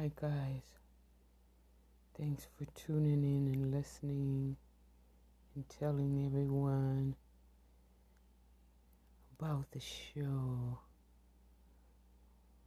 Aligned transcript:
Hi, 0.00 0.12
guys. 0.14 0.62
Thanks 2.16 2.46
for 2.56 2.66
tuning 2.76 3.24
in 3.24 3.52
and 3.52 3.72
listening 3.72 4.56
and 5.56 5.68
telling 5.68 6.24
everyone 6.24 7.16
about 9.36 9.68
the 9.72 9.80
show. 9.80 10.78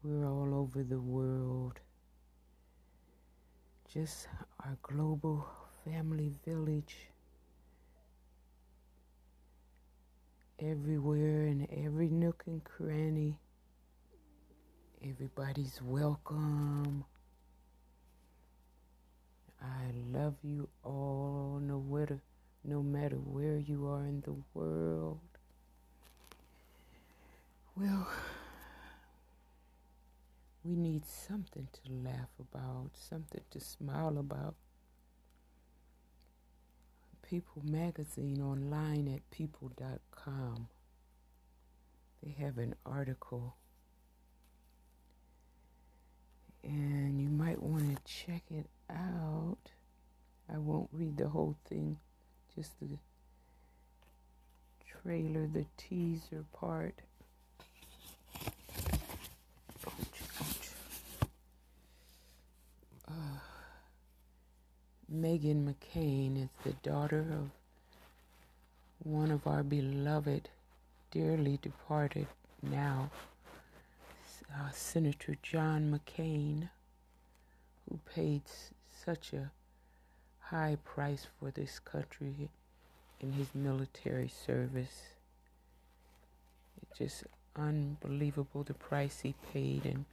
We're 0.04 0.28
all 0.28 0.54
over 0.54 0.84
the 0.84 1.00
world. 1.00 1.80
Just 3.94 4.28
our 4.60 4.78
global 4.82 5.48
family 5.86 6.34
village. 6.46 6.98
Everywhere 10.60 11.48
in 11.48 11.66
every 11.86 12.10
nook 12.10 12.44
and 12.46 12.62
cranny. 12.62 13.38
Everybody's 15.02 15.80
welcome. 15.82 17.06
I 19.62 19.92
love 20.12 20.36
you 20.44 20.70
all, 20.84 21.60
no 21.62 21.80
matter, 21.80 22.22
no 22.64 22.82
matter 22.82 23.18
where 23.18 23.58
you 23.58 23.88
are 23.88 24.04
in 24.06 24.22
the 24.22 24.36
world. 24.54 25.20
Well, 27.76 28.08
we 30.64 30.76
need 30.76 31.06
something 31.06 31.68
to 31.72 31.92
laugh 31.92 32.30
about, 32.40 32.92
something 32.94 33.42
to 33.52 33.60
smile 33.60 34.18
about. 34.18 34.56
People 37.22 37.62
Magazine 37.64 38.42
online 38.42 39.08
at 39.08 39.30
people.com. 39.32 40.68
They 42.24 42.36
have 42.38 42.58
an 42.58 42.76
article 42.86 43.56
and 46.64 47.22
you 47.22 47.30
might 47.30 47.62
want 47.62 47.96
to 47.96 48.02
check 48.06 48.44
it 48.50 48.68
out. 48.90 49.58
I 50.54 50.58
won't 50.58 50.90
read 50.92 51.18
the 51.18 51.30
whole 51.30 51.56
thing, 51.68 51.98
just 52.56 52.80
the 52.80 52.98
trailer, 54.86 55.48
the 55.48 55.66
teaser 55.78 56.46
part. 56.54 56.96
Uh, 63.08 63.40
Meghan 65.14 65.74
McCain 65.74 66.44
is 66.44 66.50
the 66.64 66.74
daughter 66.88 67.20
of 67.20 67.50
one 69.04 69.32
of 69.32 69.48
our 69.48 69.64
beloved, 69.64 70.50
dearly 71.12 71.58
departed 71.62 72.28
now 72.62 73.10
uh, 74.54 74.72
Senator 74.72 75.36
John 75.42 75.92
McCain, 75.92 76.70
who 77.90 78.00
paid 78.14 78.42
s- 78.46 78.72
such 79.06 79.34
a 79.34 79.52
high 80.40 80.78
price 80.84 81.28
for 81.40 81.52
this 81.52 81.80
country 81.80 82.50
in 83.20 83.34
his 83.34 83.48
military 83.54 84.28
service. 84.28 85.02
It's 86.82 86.98
just 86.98 87.24
unbelievable 87.56 88.64
the 88.64 88.74
price 88.74 89.22
he 89.22 89.34
paid 89.54 89.86
and 89.86 90.06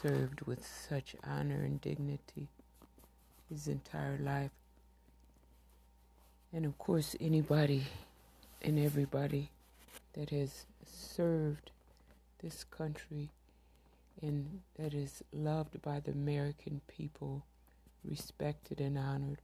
served 0.00 0.42
with 0.42 0.66
such 0.66 1.16
honor 1.24 1.62
and 1.64 1.80
dignity 1.80 2.48
his 3.50 3.66
entire 3.68 4.18
life. 4.18 4.50
And 6.52 6.64
of 6.64 6.78
course, 6.78 7.16
anybody 7.20 7.84
and 8.62 8.78
everybody 8.78 9.50
that 10.14 10.30
has 10.30 10.64
served 10.86 11.70
this 12.40 12.64
country 12.64 13.30
and 14.22 14.60
that 14.76 14.94
is 14.94 15.22
loved 15.32 15.80
by 15.82 16.00
the 16.00 16.10
American 16.10 16.80
people, 16.88 17.44
respected 18.04 18.80
and 18.80 18.98
honored. 18.98 19.40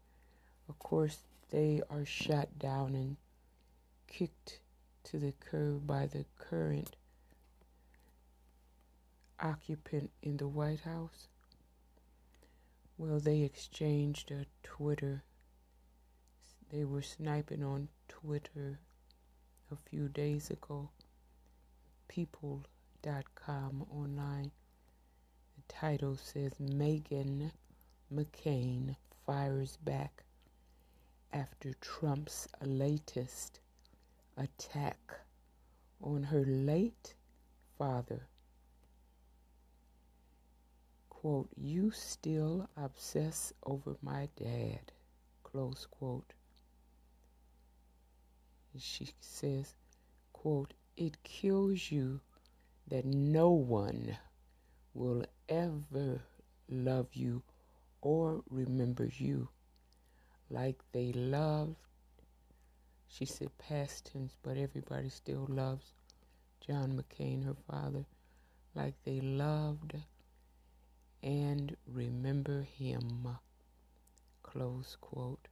Of 0.69 0.79
course, 0.79 1.19
they 1.51 1.83
are 1.91 2.05
shot 2.05 2.59
down 2.59 2.95
and 2.95 3.17
kicked 4.09 4.61
to 5.05 5.19
the 5.19 5.33
curb 5.33 5.87
by 5.87 6.07
the 6.07 6.25
current 6.39 6.97
occupant 9.41 10.11
in 10.23 10.39
the 10.39 10.49
White 10.49 10.81
House. 10.81 11.29
Well, 12.97 13.19
they 13.19 13.43
exchanged 13.43 14.31
a 14.31 14.47
Twitter. 14.63 15.23
They 16.71 16.85
were 16.85 17.03
sniping 17.03 17.63
on 17.63 17.89
Twitter 18.09 18.79
a 19.71 19.77
few 19.77 20.09
days 20.09 20.51
ago. 20.51 20.91
People 22.09 22.65
com 23.35 23.85
online. 23.91 24.51
The 25.57 25.63
title 25.69 26.17
says 26.17 26.53
Meghan 26.59 27.51
McCain 28.11 28.97
fires 29.27 29.77
back 29.77 30.25
after 31.31 31.75
Trump's 31.83 32.49
latest 32.63 33.61
attack 34.39 35.21
on 36.01 36.23
her 36.23 36.45
late 36.47 37.15
father. 37.77 38.27
Quote, 41.11 41.51
you 41.57 41.91
still 41.91 42.71
obsess 42.75 43.53
over 43.67 43.97
my 44.01 44.31
dad, 44.37 44.93
close 45.43 45.87
quote. 45.91 46.33
She 48.79 49.11
says, 49.21 49.75
quote, 50.33 50.73
it 50.97 51.23
kills 51.23 51.91
you 51.91 52.21
that 52.89 53.05
no 53.05 53.51
one 53.51 54.17
will 54.93 55.25
ever 55.49 56.23
love 56.69 57.09
you 57.15 57.43
or 58.01 58.43
remember 58.51 59.09
you 59.17 59.49
like 60.51 60.81
they 60.93 61.13
loved. 61.13 61.77
She 63.09 63.25
said 63.25 63.57
past 63.59 64.11
tense, 64.13 64.37
but 64.43 64.57
everybody 64.57 65.09
still 65.09 65.47
loves 65.49 65.93
John 66.61 67.01
McCain, 67.01 67.45
her 67.45 67.57
father, 67.71 68.07
like 68.75 68.95
they 69.05 69.21
loved 69.21 69.95
and 71.23 71.77
remember 71.87 72.63
him. 72.63 73.29
Close 74.43 74.97
quote. 75.01 75.49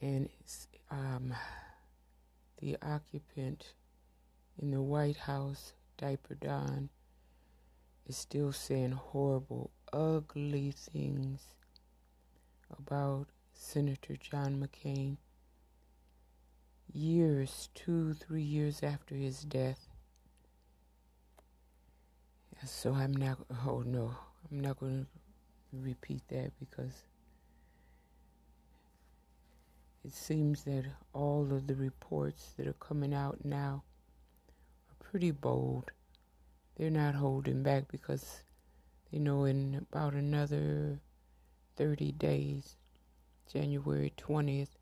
And 0.00 0.28
um, 0.90 1.34
the 2.60 2.76
occupant 2.82 3.74
in 4.60 4.70
the 4.70 4.82
White 4.82 5.16
House, 5.16 5.72
Diaper 5.96 6.34
Don, 6.34 6.90
is 8.06 8.16
still 8.16 8.52
saying 8.52 8.92
horrible, 8.92 9.70
ugly 9.92 10.72
things 10.72 11.54
about 12.78 13.28
Senator 13.54 14.16
John 14.16 14.62
McCain 14.62 15.16
years, 16.92 17.70
two, 17.74 18.12
three 18.14 18.42
years 18.42 18.82
after 18.82 19.14
his 19.14 19.40
death. 19.40 19.88
So 22.66 22.92
I'm 22.92 23.12
not, 23.12 23.38
oh 23.66 23.82
no, 23.86 24.14
I'm 24.50 24.60
not 24.60 24.78
going 24.78 25.06
to 25.06 25.78
repeat 25.80 26.22
that 26.28 26.50
because 26.58 27.04
it 30.04 30.12
seems 30.12 30.64
that 30.64 30.84
all 31.14 31.48
of 31.50 31.66
the 31.66 31.74
reports 31.74 32.52
that 32.58 32.66
are 32.66 32.74
coming 32.74 33.14
out 33.14 33.42
now 33.44 33.84
pretty 35.10 35.32
bold. 35.32 35.90
They're 36.76 36.88
not 36.88 37.16
holding 37.16 37.64
back 37.64 37.90
because 37.90 38.42
they 39.10 39.18
know 39.18 39.44
in 39.44 39.84
about 39.90 40.12
another 40.12 41.00
30 41.76 42.12
days, 42.12 42.76
January 43.52 44.12
20th, 44.16 44.76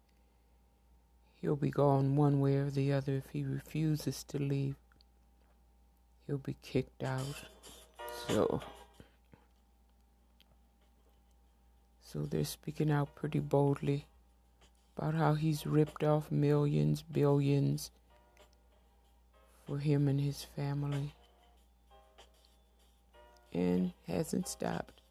he'll 1.41 1.57
be 1.57 1.71
gone 1.71 2.15
one 2.15 2.41
way 2.41 2.57
or 2.57 2.69
the 2.69 2.93
other. 2.93 3.17
If 3.17 3.31
he 3.33 3.43
refuses 3.43 4.23
to 4.25 4.39
leave, 4.39 4.77
he'll 6.27 6.37
be 6.37 6.57
kicked 6.63 7.03
out. 7.03 7.47
So, 8.27 8.61
so 12.03 12.27
they're 12.27 12.45
speaking 12.45 12.91
out 12.91 13.15
pretty 13.15 13.39
boldly 13.39 14.07
about 14.95 15.15
how 15.15 15.35
he's 15.35 15.67
ripped 15.67 16.05
off 16.05 16.31
millions, 16.31 17.01
billions, 17.01 17.91
for 19.69 19.79
him 19.79 20.09
and 20.09 20.19
his 20.19 20.45
family 20.57 21.13
and 23.53 23.93
hasn't 24.07 24.49
stopped. 24.49 25.03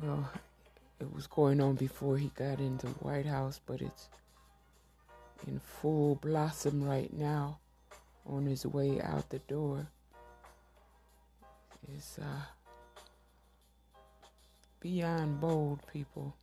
Well, 0.00 0.30
it 1.00 1.12
was 1.12 1.26
going 1.26 1.60
on 1.60 1.74
before 1.74 2.16
he 2.16 2.30
got 2.36 2.60
into 2.60 2.86
the 2.86 2.92
White 2.94 3.26
House, 3.26 3.60
but 3.66 3.80
it's 3.80 4.08
in 5.48 5.58
full 5.58 6.14
blossom 6.16 6.84
right 6.84 7.12
now 7.12 7.58
on 8.24 8.46
his 8.46 8.64
way 8.64 9.00
out 9.00 9.28
the 9.30 9.38
door. 9.40 9.88
It's 11.92 12.18
uh 12.18 12.42
beyond 14.80 15.40
bold 15.40 15.80
people. 15.92 16.34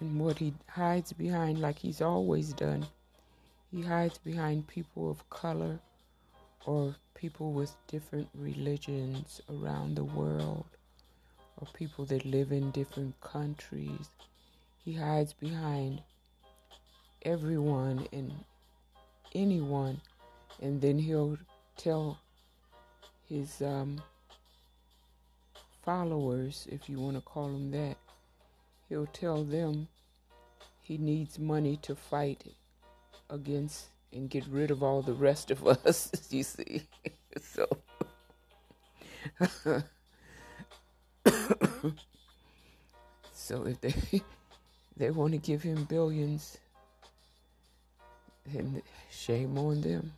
and 0.00 0.20
what 0.20 0.38
he 0.38 0.54
hides 0.68 1.12
behind, 1.12 1.60
like 1.60 1.78
he's 1.78 2.00
always 2.00 2.52
done, 2.52 2.86
he 3.70 3.82
hides 3.82 4.18
behind 4.18 4.66
people 4.66 5.10
of 5.10 5.28
color 5.30 5.78
or 6.66 6.94
people 7.14 7.52
with 7.52 7.74
different 7.88 8.28
religions 8.34 9.40
around 9.50 9.96
the 9.96 10.04
world 10.04 10.64
or 11.60 11.66
people 11.74 12.04
that 12.04 12.24
live 12.24 12.52
in 12.52 12.70
different 12.70 13.20
countries. 13.20 14.08
He 14.84 14.92
hides 14.92 15.32
behind 15.32 16.02
everyone 17.22 18.06
and 18.12 18.32
anyone, 19.34 20.00
and 20.62 20.80
then 20.80 20.98
he'll 20.98 21.36
tell 21.78 22.18
his 23.28 23.62
um, 23.62 24.02
followers, 25.84 26.66
if 26.70 26.88
you 26.88 26.98
want 26.98 27.16
to 27.16 27.22
call 27.22 27.48
them 27.48 27.70
that, 27.70 27.96
he'll 28.88 29.06
tell 29.06 29.44
them 29.44 29.88
he 30.82 30.98
needs 30.98 31.38
money 31.38 31.78
to 31.82 31.94
fight 31.94 32.44
against 33.30 33.86
and 34.12 34.28
get 34.28 34.46
rid 34.48 34.70
of 34.70 34.82
all 34.82 35.00
the 35.02 35.12
rest 35.12 35.50
of 35.50 35.66
us, 35.86 36.10
you 36.30 36.42
see. 36.42 36.82
so 37.40 37.66
so 43.32 43.64
if 43.66 43.80
they 43.80 43.94
they 44.96 45.10
want 45.10 45.32
to 45.32 45.38
give 45.38 45.62
him 45.62 45.84
billions, 45.84 46.58
then 48.46 48.82
shame 49.10 49.56
on 49.58 49.80
them. 49.80 50.12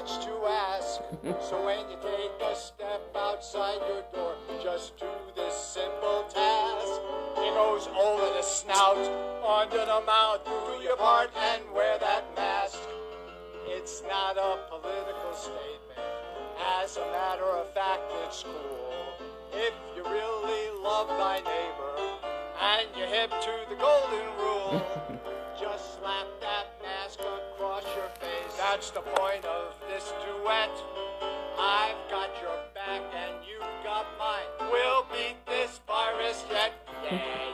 Much 0.00 0.24
to 0.24 0.32
ask. 0.46 1.00
so 1.40 1.62
when 1.66 1.78
you 1.90 1.96
take 2.00 2.32
a 2.50 2.56
step 2.56 3.02
outside 3.14 3.78
your 3.86 4.02
door, 4.14 4.34
just 4.62 4.96
do 4.96 5.06
this 5.36 5.54
simple 5.54 6.24
task. 6.32 7.00
It 7.36 7.52
goes 7.52 7.86
over 7.88 8.32
the 8.32 8.40
snout, 8.40 8.96
under 9.44 9.84
the 9.84 10.00
mouth, 10.06 10.44
do 10.46 10.82
your 10.82 10.96
part 10.96 11.30
and 11.36 11.62
wear 11.74 11.98
that 11.98 12.24
mask. 12.34 12.78
It's 13.66 14.02
not 14.08 14.38
a 14.38 14.60
political 14.70 15.34
statement. 15.34 16.00
As 16.80 16.96
a 16.96 17.06
matter 17.12 17.44
of 17.44 17.72
fact, 17.74 18.00
it's 18.24 18.42
cool. 18.42 19.04
If 19.52 19.74
you 19.94 20.02
really 20.04 20.82
love 20.82 21.08
thy 21.08 21.40
neighbor 21.40 22.30
and 22.62 22.88
you're 22.96 23.06
hip 23.06 23.30
to 23.30 23.52
the 23.68 23.76
golden 23.76 24.26
rule, 24.38 24.89
That's 28.70 28.92
the 28.92 29.00
point 29.00 29.44
of 29.46 29.74
this 29.88 30.12
duet. 30.22 30.70
I've 31.58 31.98
got 32.08 32.30
your 32.40 32.56
back 32.72 33.02
and 33.12 33.34
you've 33.44 33.66
got 33.82 34.06
mine. 34.16 34.46
We'll 34.70 35.06
beat 35.10 35.44
this 35.44 35.80
virus 35.88 36.44
yet. 36.48 36.70
Yeah, 37.02 37.49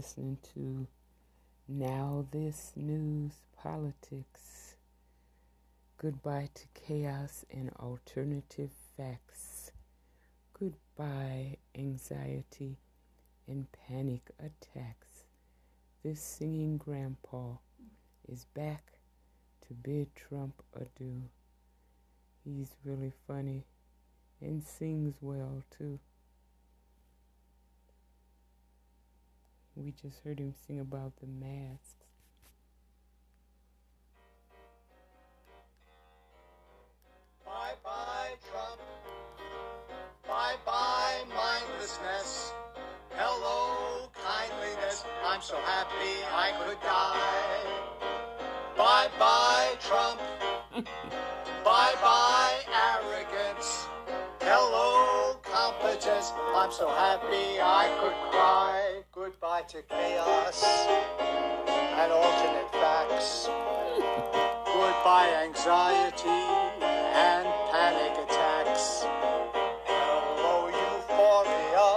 listening 0.00 0.38
to 0.54 0.86
Now 1.68 2.24
This 2.30 2.72
News 2.74 3.32
Politics. 3.62 4.76
Goodbye 5.98 6.48
to 6.54 6.62
chaos 6.72 7.44
and 7.50 7.70
alternative 7.78 8.70
facts. 8.96 9.72
Goodbye, 10.58 11.58
anxiety 11.74 12.78
and 13.46 13.66
panic 13.72 14.30
attacks. 14.38 15.26
This 16.02 16.22
singing 16.22 16.78
grandpa 16.78 17.56
is 18.26 18.46
back 18.54 18.92
to 19.68 19.74
bid 19.74 20.14
Trump 20.16 20.62
adieu. 20.74 21.24
He's 22.42 22.70
really 22.86 23.12
funny 23.26 23.64
and 24.40 24.62
sings 24.62 25.16
well, 25.20 25.62
too. 25.76 25.98
We 29.76 29.92
just 29.92 30.20
heard 30.24 30.38
him 30.38 30.52
sing 30.66 30.80
about 30.80 31.12
the 31.20 31.26
masks. 31.26 31.94
Bye 37.44 37.74
bye, 37.84 38.34
Trump. 38.50 38.80
Bye 40.26 40.56
bye, 40.66 41.24
mindlessness. 41.28 42.52
Hello, 43.10 44.10
kindliness. 44.14 45.04
I'm 45.24 45.40
so 45.40 45.56
happy 45.56 46.24
I 46.32 46.52
could 46.58 46.80
die. 46.82 47.90
Bye 48.76 49.08
bye, 49.18 49.76
Trump. 49.80 50.20
bye 51.64 51.94
bye, 52.02 52.58
arrogance. 52.74 53.86
Hello, 54.40 55.38
competence. 55.42 56.32
I'm 56.54 56.72
so 56.72 56.88
happy 56.88 57.60
I 57.60 57.88
could 58.00 58.30
cry. 58.30 58.99
To 59.68 59.82
chaos 59.82 60.64
and 60.88 62.10
alternate 62.10 62.72
facts. 62.72 63.46
Goodbye, 64.64 65.30
anxiety 65.44 66.28
and 67.14 67.46
panic 67.70 68.12
attacks. 68.24 69.04
Hello, 69.84 70.66
euphoria 70.66 71.88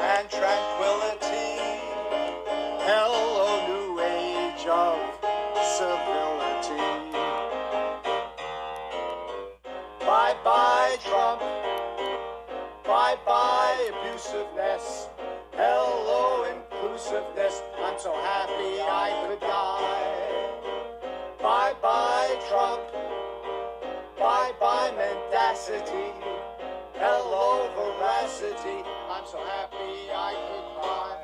and 0.00 0.30
tranquility. 0.30 1.58
Hello, 2.86 3.66
new 3.66 4.00
age 4.00 4.64
of 4.66 4.96
civility. 5.76 7.10
Bye 10.00 10.36
bye, 10.44 10.96
Trump. 11.04 11.40
Bye 12.86 13.16
bye, 13.26 13.90
abusiveness. 13.92 15.08
Hello, 15.52 16.44
of 16.94 17.34
this 17.34 17.60
I'm 17.82 17.98
so 17.98 18.12
happy 18.12 18.80
I 18.80 19.26
could 19.26 19.40
die. 19.40 20.14
Bye 21.42 21.74
bye, 21.82 22.40
Trump. 22.48 22.82
Bye 24.16 24.52
bye, 24.60 24.92
mendacity. 24.92 26.14
Hello, 26.94 27.68
veracity. 27.74 28.88
I'm 29.10 29.26
so 29.26 29.38
happy 29.38 30.08
I 30.14 30.34
could 30.46 30.82
cry. 30.82 31.23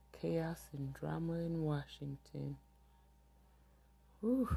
chaos 0.21 0.67
and 0.77 0.93
drama 0.93 1.33
in 1.33 1.63
Washington. 1.63 2.57
Whew. 4.19 4.55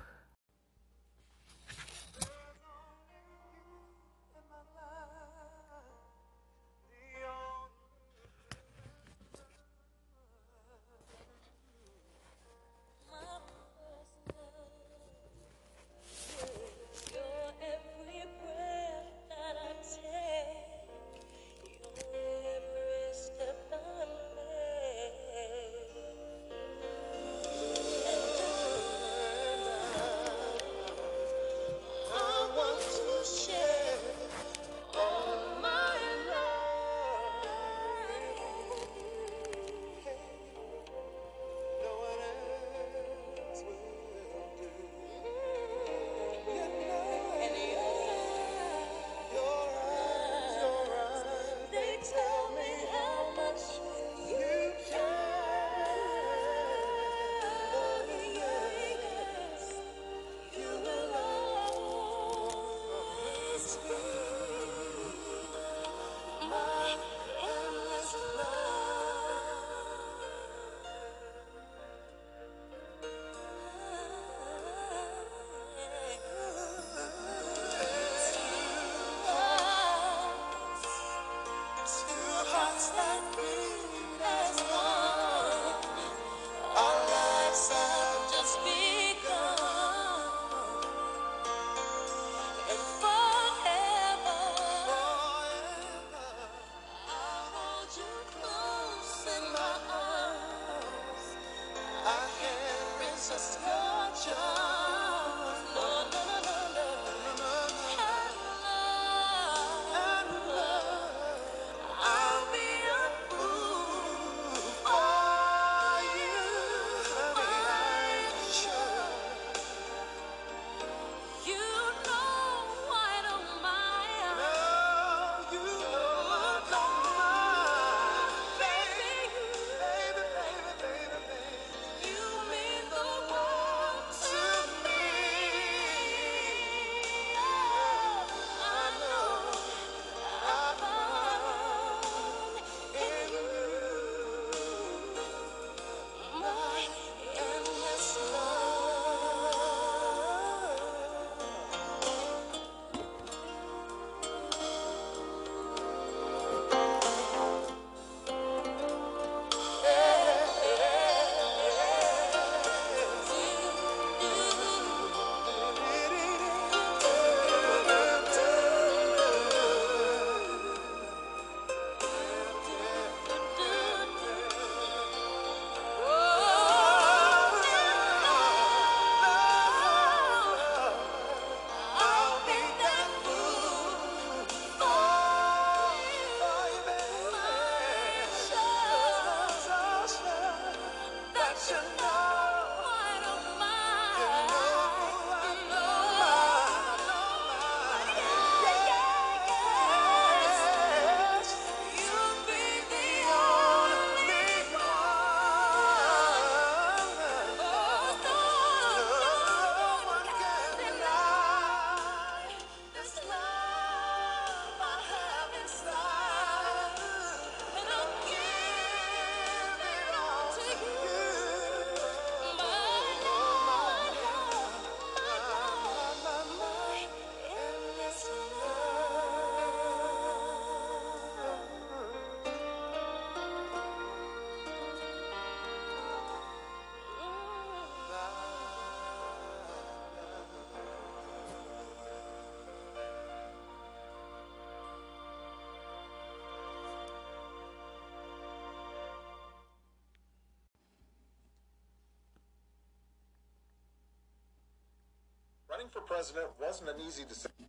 Running 255.74 255.90
for 255.90 256.06
president 256.06 256.46
wasn't 256.62 256.86
an 256.86 257.02
easy 257.02 257.26
decision 257.26 257.66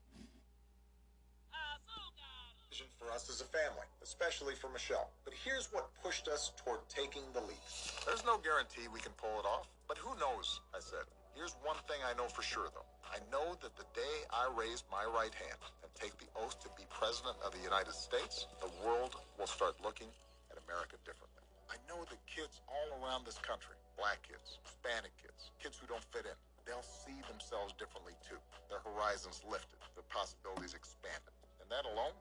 for 3.02 3.10
us 3.10 3.26
as 3.34 3.42
a 3.42 3.50
family, 3.50 3.90
especially 4.06 4.54
for 4.54 4.70
Michelle. 4.70 5.10
But 5.26 5.34
here's 5.34 5.74
what 5.74 5.90
pushed 6.06 6.30
us 6.30 6.54
toward 6.54 6.86
taking 6.86 7.26
the 7.34 7.42
leap. 7.42 7.58
There's 8.06 8.22
no 8.22 8.38
guarantee 8.38 8.86
we 8.94 9.02
can 9.02 9.18
pull 9.18 9.34
it 9.42 9.50
off, 9.50 9.66
but 9.90 9.98
who 9.98 10.14
knows, 10.22 10.62
I 10.70 10.86
said. 10.86 11.10
Here's 11.34 11.58
one 11.66 11.82
thing 11.90 11.98
I 12.06 12.14
know 12.14 12.30
for 12.30 12.46
sure, 12.46 12.70
though. 12.78 12.86
I 13.10 13.18
know 13.34 13.58
that 13.66 13.74
the 13.74 13.90
day 13.98 14.16
I 14.30 14.54
raise 14.54 14.86
my 14.94 15.02
right 15.10 15.34
hand 15.34 15.58
and 15.82 15.90
take 15.98 16.14
the 16.22 16.30
oath 16.38 16.62
to 16.62 16.70
be 16.78 16.86
president 16.94 17.42
of 17.42 17.58
the 17.58 17.64
United 17.66 17.98
States, 17.98 18.46
the 18.62 18.70
world 18.86 19.18
will 19.42 19.50
start 19.50 19.82
looking 19.82 20.14
at 20.54 20.62
America 20.70 21.02
differently. 21.02 21.42
I 21.74 21.82
know 21.90 22.06
that 22.06 22.22
kids 22.30 22.62
all 22.70 23.02
around 23.02 23.26
this 23.26 23.42
country, 23.42 23.74
black 23.98 24.22
kids, 24.22 24.62
Hispanic 24.62 25.18
kids, 25.18 25.50
kids 25.58 25.82
who 25.82 25.90
don't 25.90 26.06
fit 26.14 26.30
in, 26.30 26.38
they'll 26.66 26.86
see 26.86 27.16
themselves 27.30 27.78
differently 27.78 28.18
too. 28.26 28.38
Their 28.68 28.82
horizons 28.82 29.46
lifted, 29.46 29.80
their 29.94 30.06
possibilities 30.10 30.74
expanded. 30.74 31.34
And 31.62 31.70
that 31.70 31.86
alone 31.86 32.14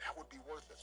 that 0.00 0.16
would 0.16 0.28
be 0.32 0.40
worth 0.48 0.64
it. 0.72 0.80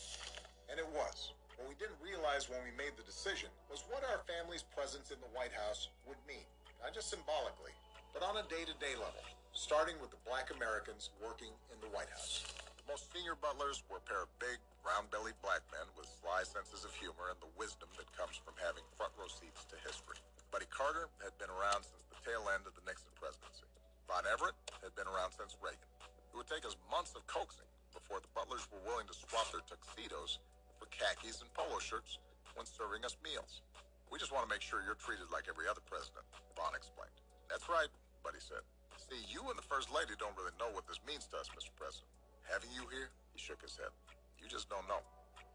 And 0.69 0.77
it 0.77 0.87
was. 0.93 1.33
What 1.57 1.65
we 1.65 1.77
didn't 1.81 1.97
realize 1.97 2.45
when 2.45 2.61
we 2.61 2.69
made 2.77 2.93
the 2.93 3.05
decision 3.05 3.49
was 3.65 3.81
what 3.89 4.05
our 4.05 4.21
family's 4.29 4.61
presence 4.61 5.09
in 5.09 5.17
the 5.17 5.33
White 5.33 5.53
House 5.53 5.89
would 6.05 6.21
mean. 6.29 6.45
Not 6.85 6.93
just 6.93 7.09
symbolically, 7.09 7.73
but 8.13 8.21
on 8.21 8.37
a 8.37 8.45
day 8.45 8.61
to 8.61 8.75
day 8.77 8.93
level, 8.93 9.25
starting 9.57 9.97
with 9.97 10.13
the 10.13 10.21
black 10.21 10.53
Americans 10.53 11.09
working 11.17 11.49
in 11.73 11.81
the 11.81 11.89
White 11.89 12.13
House. 12.13 12.45
The 12.77 12.85
most 12.93 13.09
senior 13.09 13.33
butlers 13.33 13.81
were 13.89 13.97
a 13.97 14.05
pair 14.05 14.21
of 14.21 14.29
big, 14.37 14.61
round 14.85 15.09
bellied 15.09 15.35
black 15.41 15.65
men 15.73 15.89
with 15.97 16.05
sly 16.21 16.45
senses 16.45 16.85
of 16.85 16.93
humor 16.93 17.33
and 17.33 17.41
the 17.41 17.49
wisdom 17.57 17.89
that 17.97 18.05
comes 18.13 18.37
from 18.37 18.53
having 18.61 18.85
front 18.93 19.17
row 19.17 19.27
seats 19.27 19.65
to 19.73 19.75
history. 19.81 20.21
Buddy 20.57 20.73
Carter 20.73 21.05
had 21.21 21.37
been 21.37 21.53
around 21.53 21.85
since 21.85 22.01
the 22.09 22.17
tail 22.25 22.41
end 22.49 22.65
of 22.65 22.73
the 22.73 22.81
Nixon 22.81 23.13
presidency. 23.13 23.69
Von 24.09 24.25
Everett 24.25 24.57
had 24.81 24.89
been 24.97 25.05
around 25.05 25.29
since 25.29 25.53
Reagan. 25.61 25.85
It 26.01 26.33
would 26.33 26.49
take 26.49 26.65
us 26.65 26.73
months 26.89 27.13
of 27.13 27.21
coaxing 27.29 27.69
before 27.93 28.17
the 28.25 28.31
butlers 28.33 28.65
were 28.73 28.81
willing 28.81 29.05
to 29.05 29.13
swap 29.13 29.45
their 29.53 29.61
tuxedos 29.69 30.41
for 30.81 30.89
khakis 30.89 31.45
and 31.45 31.49
polo 31.53 31.77
shirts 31.77 32.17
when 32.57 32.65
serving 32.65 33.05
us 33.05 33.13
meals. 33.21 33.61
We 34.09 34.17
just 34.17 34.33
want 34.33 34.49
to 34.49 34.51
make 34.51 34.65
sure 34.65 34.81
you're 34.81 34.97
treated 34.97 35.29
like 35.29 35.45
every 35.45 35.69
other 35.69 35.85
president, 35.85 36.25
Von 36.57 36.73
explained. 36.73 37.13
That's 37.53 37.69
right, 37.69 37.93
Buddy 38.25 38.41
said. 38.41 38.65
See, 38.97 39.21
you 39.29 39.45
and 39.53 39.61
the 39.61 39.67
First 39.69 39.93
Lady 39.93 40.17
don't 40.17 40.33
really 40.33 40.57
know 40.57 40.73
what 40.73 40.89
this 40.89 40.97
means 41.05 41.29
to 41.29 41.37
us, 41.37 41.53
Mr. 41.53 41.69
President. 41.77 42.09
Having 42.49 42.73
you 42.73 42.89
here, 42.89 43.13
he 43.29 43.37
shook 43.37 43.61
his 43.61 43.77
head. 43.77 43.93
You 44.41 44.49
just 44.49 44.73
don't 44.73 44.89
know. 44.89 45.05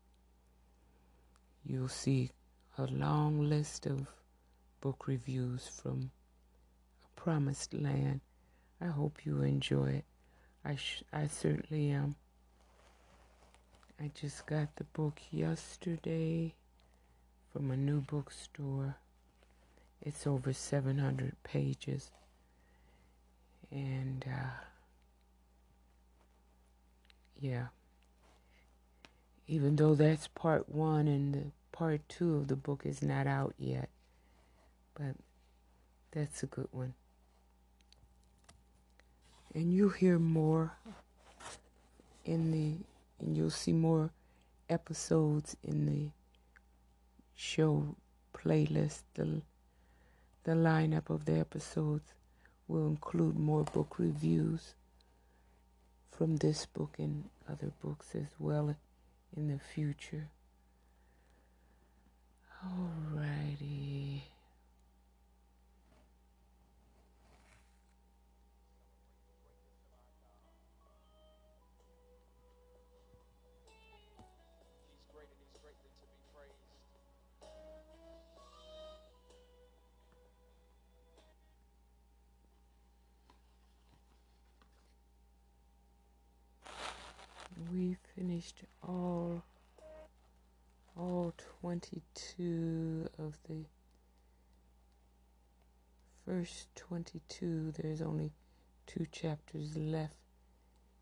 you'll 1.64 1.86
see 1.86 2.32
a 2.78 2.86
long 2.86 3.48
list 3.48 3.86
of 3.86 4.08
book 4.80 5.06
reviews 5.06 5.70
from 5.80 6.10
A 7.04 7.20
Promised 7.20 7.72
Land. 7.74 8.22
I 8.80 8.86
hope 8.86 9.24
you 9.24 9.42
enjoy 9.42 9.90
it. 9.90 10.04
I, 10.64 10.74
sh- 10.74 11.04
I 11.12 11.28
certainly 11.28 11.90
am. 11.90 12.16
I 14.00 14.10
just 14.20 14.46
got 14.46 14.74
the 14.74 14.84
book 14.84 15.20
yesterday 15.30 16.52
from 17.56 17.70
a 17.70 17.76
new 17.76 18.02
bookstore. 18.02 18.96
It's 20.02 20.26
over 20.26 20.52
700 20.52 21.42
pages. 21.42 22.10
And, 23.70 24.26
uh, 24.28 24.60
yeah. 27.40 27.68
Even 29.48 29.76
though 29.76 29.94
that's 29.94 30.28
part 30.28 30.68
one 30.68 31.08
and 31.08 31.32
the 31.32 31.44
part 31.72 32.06
two 32.10 32.34
of 32.34 32.48
the 32.48 32.56
book 32.56 32.82
is 32.84 33.00
not 33.00 33.26
out 33.26 33.54
yet. 33.58 33.88
But 34.92 35.14
that's 36.10 36.42
a 36.42 36.46
good 36.46 36.68
one. 36.72 36.92
And 39.54 39.72
you'll 39.72 39.88
hear 39.88 40.18
more 40.18 40.72
in 42.26 42.52
the, 42.52 42.84
and 43.24 43.34
you'll 43.34 43.48
see 43.48 43.72
more 43.72 44.10
episodes 44.68 45.56
in 45.64 45.86
the 45.86 46.10
show 47.36 47.94
playlist. 48.34 49.02
The, 49.14 49.42
the 50.44 50.52
lineup 50.52 51.10
of 51.10 51.26
the 51.26 51.38
episodes 51.38 52.14
will 52.66 52.88
include 52.88 53.38
more 53.38 53.62
book 53.62 53.98
reviews 53.98 54.74
from 56.10 56.36
this 56.36 56.66
book 56.66 56.96
and 56.98 57.28
other 57.48 57.70
books 57.82 58.14
as 58.14 58.28
well 58.38 58.74
in 59.36 59.48
the 59.48 59.58
future. 59.58 60.28
Alrighty. 62.64 63.95
Finished 88.36 88.64
all 88.86 89.42
all 90.94 91.32
22 91.62 93.08
of 93.18 93.34
the 93.48 93.64
first 96.26 96.68
22. 96.76 97.72
There's 97.78 98.02
only 98.02 98.32
two 98.86 99.06
chapters 99.10 99.74
left 99.76 100.16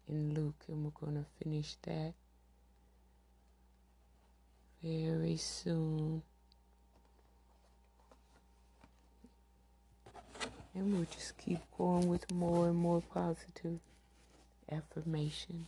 in 0.09 0.33
Luke, 0.35 0.63
and 0.69 0.85
we're 0.85 1.07
going 1.07 1.17
to 1.17 1.27
finish 1.43 1.77
that 1.83 2.13
very 4.81 5.37
soon. 5.37 6.23
And 10.75 10.93
we'll 10.93 11.07
just 11.11 11.37
keep 11.39 11.61
going 11.77 12.09
with 12.09 12.31
more 12.33 12.69
and 12.69 12.77
more 12.77 13.03
positive 13.13 13.81
affirmation. 14.71 15.67